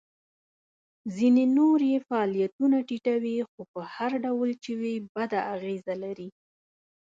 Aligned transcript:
ځینې 1.15 1.43
نور 1.57 1.79
یې 1.91 1.99
فعالیتونه 2.07 2.77
ټیټوي 2.87 3.35
خو 3.49 3.61
په 3.73 3.81
هر 3.93 4.11
ډول 4.25 4.49
چې 4.63 4.71
وي 4.79 4.95
بده 5.15 5.39
اغیزه 5.55 5.93
لري. 6.03 6.29